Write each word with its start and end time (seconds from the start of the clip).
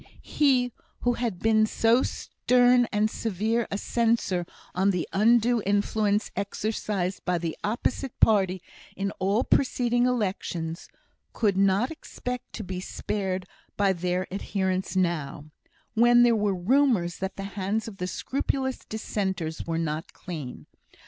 He, 0.23 0.73
who 1.01 1.13
had 1.13 1.37
been 1.37 1.67
so 1.67 2.01
stern 2.01 2.85
and 2.91 3.07
severe 3.07 3.67
a 3.69 3.77
censor 3.77 4.47
on 4.73 4.89
the 4.89 5.07
undue 5.13 5.61
influence 5.63 6.31
exercised 6.35 7.23
by 7.23 7.37
the 7.37 7.55
opposite 7.63 8.19
party 8.19 8.63
in 8.97 9.11
all 9.19 9.43
preceding 9.43 10.07
elections, 10.07 10.89
could 11.33 11.55
not 11.55 11.91
expect 11.91 12.51
to 12.53 12.63
be 12.63 12.79
spared 12.79 13.45
by 13.77 13.93
their 13.93 14.25
adherents 14.33 14.95
now, 14.95 15.45
when 15.93 16.23
there 16.23 16.35
were 16.35 16.55
rumours 16.55 17.19
that 17.19 17.35
the 17.35 17.43
hands 17.53 17.87
of 17.87 17.97
the 17.97 18.07
scrupulous 18.07 18.79
Dissenters 18.79 19.67
were 19.67 19.77
not 19.77 20.13
clean. 20.13 20.65